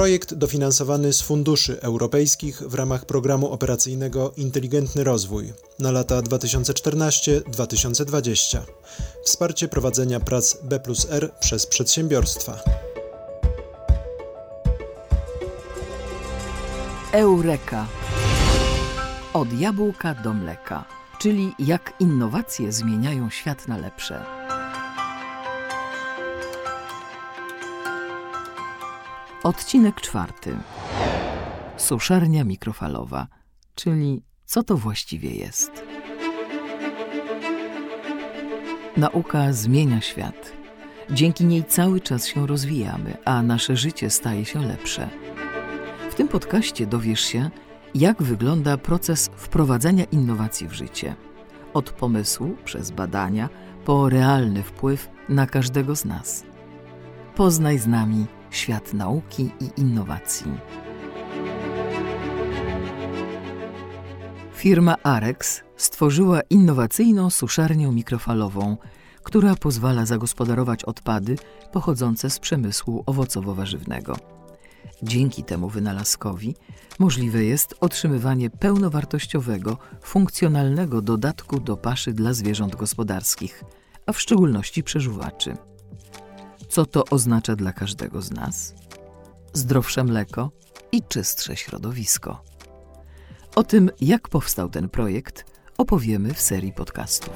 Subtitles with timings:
[0.00, 8.58] Projekt dofinansowany z funduszy europejskich w ramach programu operacyjnego Inteligentny Rozwój na lata 2014-2020.
[9.24, 12.60] Wsparcie prowadzenia prac B plus R przez przedsiębiorstwa.
[17.12, 17.86] Eureka.
[19.32, 20.84] Od jabłka do mleka,
[21.18, 24.39] czyli jak innowacje zmieniają świat na lepsze.
[29.42, 30.56] Odcinek czwarty.
[31.76, 33.26] Suszarnia mikrofalowa,
[33.74, 35.84] czyli co to właściwie jest?
[38.96, 40.52] Nauka zmienia świat.
[41.10, 45.08] Dzięki niej cały czas się rozwijamy, a nasze życie staje się lepsze.
[46.10, 47.50] W tym podcaście dowiesz się,
[47.94, 51.14] jak wygląda proces wprowadzania innowacji w życie.
[51.74, 53.48] Od pomysłu przez badania
[53.84, 56.44] po realny wpływ na każdego z nas.
[57.34, 60.52] Poznaj z nami świat nauki i innowacji.
[64.54, 68.76] Firma Arex stworzyła innowacyjną suszarnię mikrofalową,
[69.22, 71.36] która pozwala zagospodarować odpady
[71.72, 74.16] pochodzące z przemysłu owocowo-warzywnego.
[75.02, 76.54] Dzięki temu wynalazkowi
[76.98, 83.64] możliwe jest otrzymywanie pełnowartościowego, funkcjonalnego dodatku do paszy dla zwierząt gospodarskich,
[84.06, 85.56] a w szczególności przeżuwaczy.
[86.70, 88.74] Co to oznacza dla każdego z nas?
[89.52, 90.50] Zdrowsze mleko
[90.92, 92.42] i czystsze środowisko.
[93.54, 95.44] O tym, jak powstał ten projekt,
[95.78, 97.32] opowiemy w serii podcastów.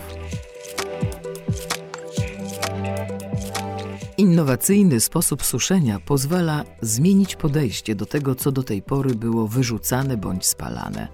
[4.18, 10.46] Innowacyjny sposób suszenia pozwala zmienić podejście do tego, co do tej pory było wyrzucane bądź
[10.46, 11.08] spalane.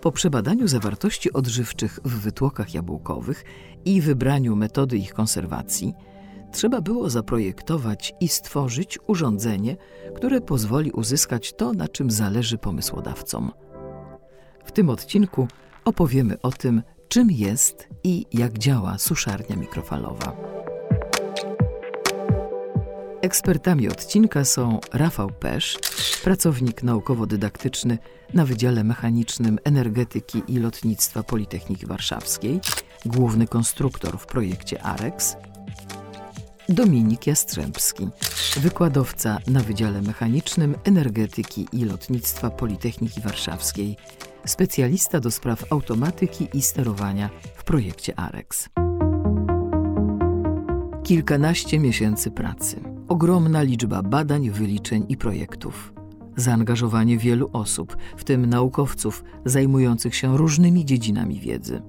[0.00, 3.44] Po przebadaniu zawartości odżywczych w wytłokach jabłkowych
[3.84, 5.94] i wybraniu metody ich konserwacji,
[6.52, 9.76] trzeba było zaprojektować i stworzyć urządzenie,
[10.16, 13.52] które pozwoli uzyskać to, na czym zależy pomysłodawcom.
[14.64, 15.48] W tym odcinku
[15.84, 20.36] opowiemy o tym, czym jest i jak działa suszarnia mikrofalowa.
[23.22, 25.78] Ekspertami odcinka są Rafał Pesz,
[26.24, 27.98] pracownik naukowo-dydaktyczny
[28.34, 32.60] na Wydziale Mechanicznym Energetyki i Lotnictwa Politechniki Warszawskiej,
[33.06, 35.36] główny konstruktor w projekcie AREX,
[36.68, 38.08] Dominik Jastrzębski,
[38.56, 43.96] wykładowca na Wydziale Mechanicznym Energetyki i Lotnictwa Politechniki Warszawskiej,
[44.46, 48.68] specjalista do spraw automatyki i sterowania w projekcie AREX.
[51.02, 55.92] Kilkanaście miesięcy pracy, ogromna liczba badań, wyliczeń i projektów,
[56.36, 61.82] zaangażowanie wielu osób, w tym naukowców zajmujących się różnymi dziedzinami wiedzy.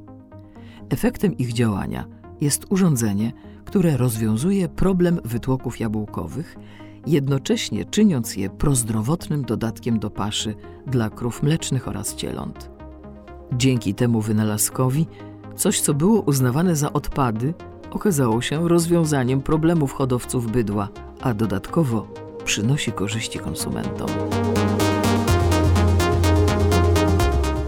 [0.89, 2.05] Efektem ich działania
[2.41, 3.33] jest urządzenie,
[3.69, 6.55] które rozwiązuje problem wytłoków jabłkowych,
[7.07, 10.55] jednocześnie czyniąc je prozdrowotnym dodatkiem do paszy
[10.87, 12.69] dla krów mlecznych oraz cieląt.
[13.53, 15.07] Dzięki temu wynalazkowi
[15.55, 17.53] coś, co było uznawane za odpady,
[17.91, 20.89] okazało się rozwiązaniem problemów hodowców bydła,
[21.21, 22.07] a dodatkowo
[22.45, 24.09] przynosi korzyści konsumentom.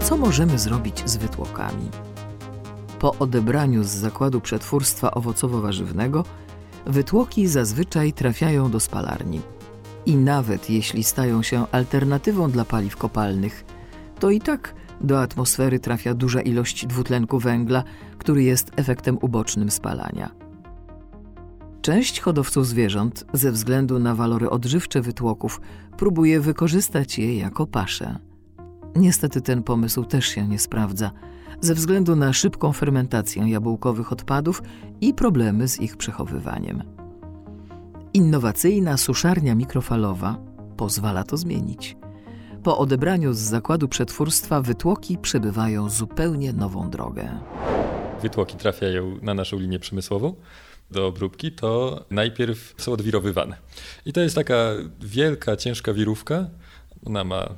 [0.00, 2.11] Co możemy zrobić z wytłokami?
[3.02, 6.24] Po odebraniu z zakładu przetwórstwa owocowo-warzywnego,
[6.86, 9.40] wytłoki zazwyczaj trafiają do spalarni.
[10.06, 13.64] I nawet jeśli stają się alternatywą dla paliw kopalnych,
[14.18, 17.84] to i tak do atmosfery trafia duża ilość dwutlenku węgla,
[18.18, 20.30] który jest efektem ubocznym spalania.
[21.80, 25.60] Część hodowców zwierząt, ze względu na walory odżywcze wytłoków,
[25.96, 28.31] próbuje wykorzystać je jako paszę.
[28.96, 31.10] Niestety ten pomysł też się nie sprawdza–
[31.62, 34.62] ze względu na szybką fermentację jabłkowych odpadów
[35.00, 36.82] i problemy z ich przechowywaniem.
[38.14, 40.38] Innowacyjna suszarnia mikrofalowa
[40.76, 41.96] pozwala to zmienić.
[42.62, 47.38] Po odebraniu z zakładu przetwórstwa wytłoki przebywają zupełnie nową drogę.
[48.22, 50.34] Wytłoki trafiają na naszą linię przemysłową
[50.90, 53.56] do obróbki, to najpierw są odwirowywane.
[54.06, 54.54] I to jest taka
[55.00, 56.46] wielka, ciężka wirówka.
[57.06, 57.48] Ona ma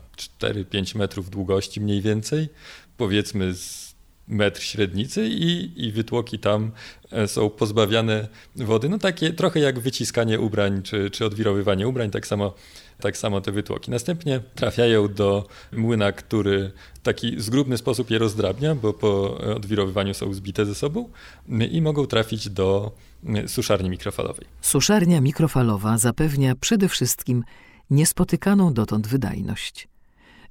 [0.41, 2.49] 4-5 metrów długości mniej więcej,
[2.97, 3.95] powiedzmy z
[4.29, 6.71] metr średnicy i, i wytłoki tam
[7.13, 8.89] e, są pozbawiane wody.
[8.89, 12.55] No takie trochę jak wyciskanie ubrań czy, czy odwirowywanie ubrań, tak samo,
[13.01, 13.91] tak samo te wytłoki.
[13.91, 20.35] Następnie trafiają do młyna, który w taki zgrubny sposób je rozdrabnia, bo po odwirowywaniu są
[20.35, 21.09] zbite ze sobą
[21.71, 22.93] i mogą trafić do
[23.47, 24.47] suszarni mikrofalowej.
[24.61, 27.45] Suszarnia mikrofalowa zapewnia przede wszystkim
[27.91, 29.89] niespotykaną dotąd wydajność.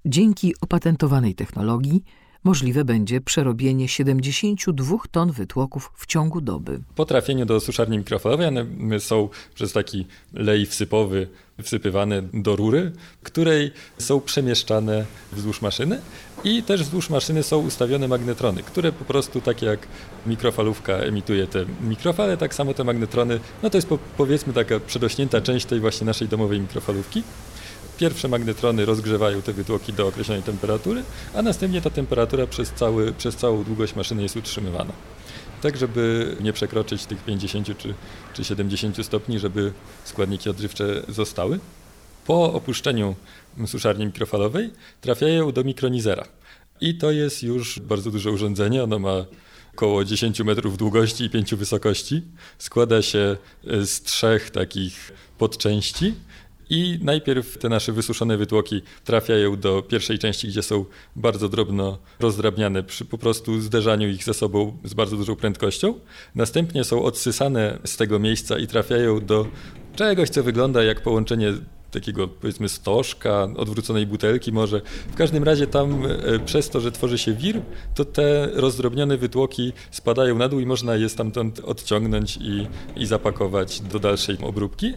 [0.05, 2.03] Dzięki opatentowanej technologii
[2.43, 6.79] możliwe będzie przerobienie 72 ton wytłoków w ciągu doby.
[6.95, 8.65] Po trafieniu do suszarni mikrofalowej one
[8.99, 11.27] są przez taki lej wsypowy
[11.61, 12.91] wsypywane do rury,
[13.23, 16.01] której są przemieszczane wzdłuż maszyny
[16.43, 19.87] i też wzdłuż maszyny są ustawione magnetrony, które po prostu tak jak
[20.25, 25.41] mikrofalówka emituje te mikrofale, tak samo te magnetrony, no to jest po, powiedzmy taka przedośnięta
[25.41, 27.23] część tej właśnie naszej domowej mikrofalówki.
[27.97, 31.03] Pierwsze magnetrony rozgrzewają te wytłoki do określonej temperatury,
[31.35, 34.93] a następnie ta temperatura przez, cały, przez całą długość maszyny jest utrzymywana.
[35.63, 37.93] Tak, żeby nie przekroczyć tych 50 czy,
[38.33, 39.73] czy 70 stopni, żeby
[40.03, 41.59] składniki odżywcze zostały.
[42.25, 43.15] Po opuszczeniu
[43.65, 44.69] suszarni mikrofalowej
[45.01, 46.27] trafiają do mikronizera.
[46.81, 48.83] I to jest już bardzo duże urządzenie.
[48.83, 49.25] Ono ma
[49.73, 52.21] około 10 metrów długości i 5 wysokości.
[52.57, 56.13] Składa się z trzech takich podczęści.
[56.69, 62.83] I najpierw te nasze wysuszone wytłoki trafiają do pierwszej części, gdzie są bardzo drobno rozdrabniane
[62.83, 65.99] przy po prostu zderzaniu ich ze sobą z bardzo dużą prędkością.
[66.35, 69.47] Następnie są odsysane z tego miejsca i trafiają do
[69.95, 71.53] czegoś, co wygląda jak połączenie
[71.93, 74.81] takiego powiedzmy stożka, odwróconej butelki może.
[75.11, 77.61] W każdym razie tam e, przez to, że tworzy się wir,
[77.95, 83.81] to te rozdrobnione wytłoki spadają na dół i można je stamtąd odciągnąć i, i zapakować
[83.81, 84.93] do dalszej obróbki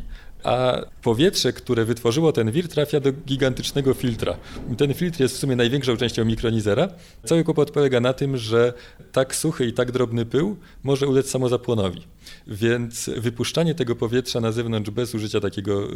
[0.46, 4.36] a powietrze, które wytworzyło ten wir, trafia do gigantycznego filtra.
[4.78, 6.88] Ten filtr jest w sumie największą częścią mikronizera.
[7.24, 8.72] Cały kłopot polega na tym, że
[9.12, 12.02] tak suchy i tak drobny pył może ulec samozapłonowi.
[12.46, 15.88] Więc wypuszczanie tego powietrza na zewnątrz bez użycia takiego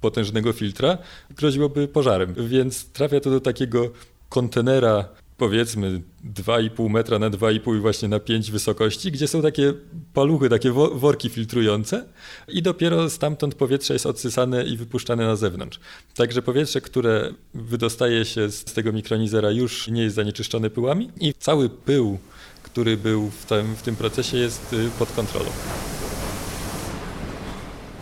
[0.00, 0.98] potężnego filtra
[1.30, 2.34] groziłoby pożarem.
[2.48, 3.90] Więc trafia to do takiego
[4.28, 6.02] kontenera powiedzmy
[6.34, 9.74] 2,5 metra na 2,5 i właśnie na 5 wysokości, gdzie są takie
[10.14, 12.04] paluchy, takie worki filtrujące
[12.48, 15.80] i dopiero stamtąd powietrze jest odsysane i wypuszczane na zewnątrz.
[16.14, 21.68] Także powietrze, które wydostaje się z tego mikronizera już nie jest zanieczyszczone pyłami i cały
[21.68, 22.18] pył,
[22.62, 25.50] który był w tym, w tym procesie jest y, pod kontrolą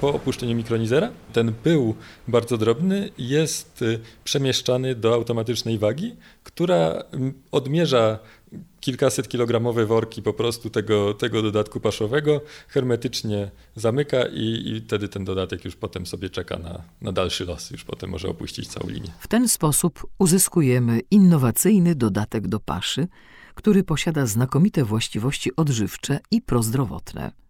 [0.05, 1.95] po opuszczeniu mikronizera ten pył
[2.29, 8.19] bardzo drobny jest y, przemieszczany do automatycznej wagi, która mm, odmierza
[8.81, 15.25] kilkaset kilogramowe worki po prostu tego, tego dodatku paszowego, hermetycznie zamyka i, i wtedy ten
[15.25, 19.12] dodatek już potem sobie czeka na, na dalszy los, już potem może opuścić całą linię.
[19.21, 23.09] W ten sposób uzyskujemy innowacyjny dodatek do paszy,
[23.55, 27.44] który posiada znakomite właściwości odżywcze i prozdrowotne.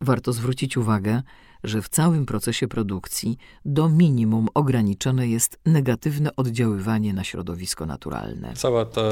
[0.00, 1.22] Warto zwrócić uwagę,
[1.64, 8.52] że w całym procesie produkcji do minimum ograniczone jest negatywne oddziaływanie na środowisko naturalne.
[8.54, 9.02] Cała ta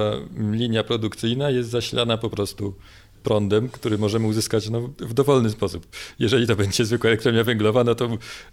[0.50, 2.74] linia produkcyjna jest zasilana po prostu
[3.24, 5.86] prądem, który możemy uzyskać no, w dowolny sposób.
[6.18, 8.08] Jeżeli to będzie zwykła elektrownia węglowa, no to,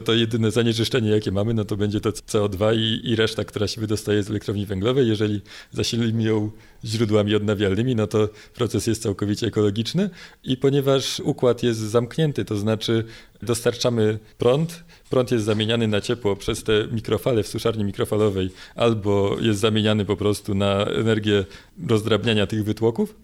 [0.05, 3.81] to jedyne zanieczyszczenie, jakie mamy, no to będzie to CO2 i, i reszta, która się
[3.81, 5.07] wydostaje z elektrowni węglowej.
[5.07, 5.41] Jeżeli
[5.71, 6.51] zasilimy ją
[6.85, 10.09] źródłami odnawialnymi, no to proces jest całkowicie ekologiczny
[10.43, 13.03] i ponieważ układ jest zamknięty, to znaczy
[13.41, 19.59] dostarczamy prąd, prąd jest zamieniany na ciepło przez te mikrofale w suszarni mikrofalowej albo jest
[19.59, 21.45] zamieniany po prostu na energię
[21.87, 23.15] rozdrabniania tych wytłoków,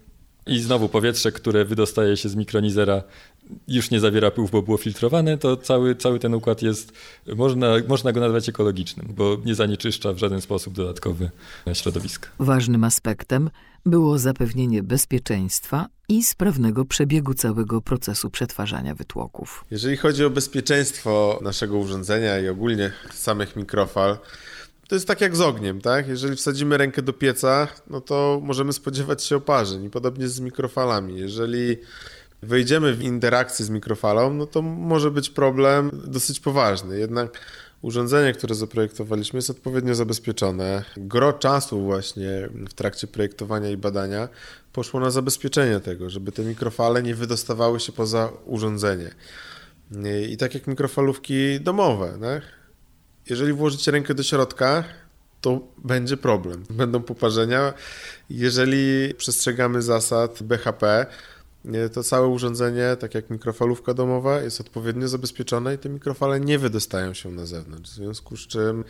[0.48, 3.02] i znowu powietrze, które wydostaje się z mikronizera,
[3.68, 6.92] już nie zawiera pyłów, bo było filtrowane, to cały, cały ten układ jest,
[7.36, 11.30] można, można go nazwać ekologicznym, bo nie zanieczyszcza w żaden sposób dodatkowy
[11.72, 12.28] środowiska.
[12.38, 13.50] Ważnym aspektem
[13.86, 19.64] było zapewnienie bezpieczeństwa i sprawnego przebiegu całego procesu przetwarzania wytłoków.
[19.70, 24.18] Jeżeli chodzi o bezpieczeństwo naszego urządzenia i ogólnie samych mikrofal,
[24.88, 26.08] to jest tak jak z ogniem, tak?
[26.08, 29.84] Jeżeli wsadzimy rękę do pieca, no to możemy spodziewać się oparzeń.
[29.84, 31.18] I podobnie z mikrofalami.
[31.18, 31.76] Jeżeli
[32.42, 36.98] wejdziemy w interakcję z mikrofalą, no to może być problem dosyć poważny.
[36.98, 37.40] Jednak
[37.82, 40.84] urządzenie, które zaprojektowaliśmy, jest odpowiednio zabezpieczone.
[40.96, 44.28] Gro czasu właśnie w trakcie projektowania i badania
[44.72, 49.10] poszło na zabezpieczenie tego, żeby te mikrofale nie wydostawały się poza urządzenie.
[50.28, 52.57] I tak jak mikrofalówki domowe, tak?
[53.30, 54.84] Jeżeli włożycie rękę do środka,
[55.40, 56.64] to będzie problem.
[56.70, 57.72] Będą poparzenia.
[58.30, 61.06] Jeżeli przestrzegamy zasad BHP,
[61.92, 67.14] to całe urządzenie, tak jak mikrofalówka domowa, jest odpowiednio zabezpieczone i te mikrofale nie wydostają
[67.14, 67.90] się na zewnątrz.
[67.90, 68.84] W związku z czym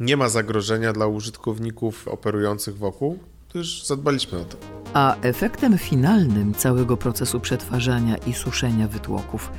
[0.00, 3.18] nie ma zagrożenia dla użytkowników operujących wokół,
[3.50, 4.56] gdyż zadbaliśmy o to.
[4.94, 9.50] A efektem finalnym całego procesu przetwarzania i suszenia wytłoków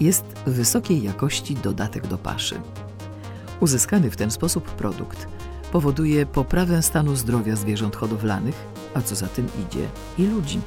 [0.00, 2.60] jest wysokiej jakości dodatek do paszy.
[3.60, 5.28] Uzyskany w ten sposób produkt
[5.72, 10.60] powoduje poprawę stanu zdrowia zwierząt hodowlanych, a co za tym idzie i ludzi.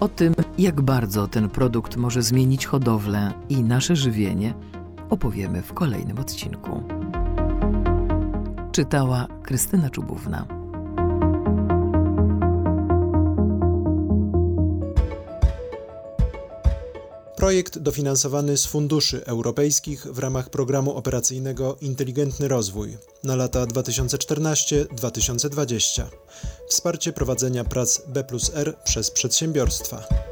[0.00, 4.54] O tym, jak bardzo ten produkt może zmienić hodowlę i nasze żywienie,
[5.10, 6.82] opowiemy w kolejnym odcinku.
[8.72, 10.55] Czytała Krystyna Czubówna.
[17.36, 26.02] Projekt dofinansowany z funduszy europejskich w ramach programu operacyjnego Inteligentny Rozwój na lata 2014-2020.
[26.68, 28.24] Wsparcie prowadzenia prac B
[28.84, 30.25] przez przedsiębiorstwa.